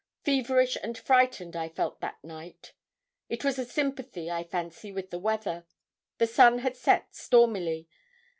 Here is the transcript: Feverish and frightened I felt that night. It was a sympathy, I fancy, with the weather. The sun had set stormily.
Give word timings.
Feverish 0.23 0.79
and 0.81 0.97
frightened 0.97 1.55
I 1.55 1.69
felt 1.69 1.99
that 2.01 2.23
night. 2.23 2.73
It 3.29 3.45
was 3.45 3.59
a 3.59 3.65
sympathy, 3.65 4.31
I 4.31 4.43
fancy, 4.43 4.91
with 4.91 5.11
the 5.11 5.19
weather. 5.19 5.63
The 6.17 6.25
sun 6.25 6.57
had 6.57 6.75
set 6.75 7.13
stormily. 7.13 7.87